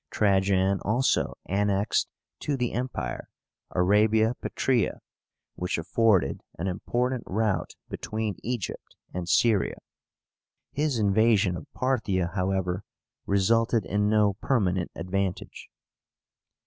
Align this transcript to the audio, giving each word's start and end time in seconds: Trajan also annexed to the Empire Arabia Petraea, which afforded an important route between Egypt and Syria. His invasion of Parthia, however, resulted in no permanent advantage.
Trajan 0.09 0.79
also 0.79 1.37
annexed 1.45 2.07
to 2.39 2.57
the 2.57 2.73
Empire 2.73 3.29
Arabia 3.69 4.35
Petraea, 4.41 4.97
which 5.53 5.77
afforded 5.77 6.41
an 6.57 6.65
important 6.65 7.21
route 7.27 7.75
between 7.87 8.35
Egypt 8.41 8.95
and 9.13 9.29
Syria. 9.29 9.77
His 10.71 10.97
invasion 10.97 11.55
of 11.55 11.71
Parthia, 11.73 12.31
however, 12.33 12.83
resulted 13.27 13.85
in 13.85 14.09
no 14.09 14.33
permanent 14.41 14.89
advantage. 14.95 15.69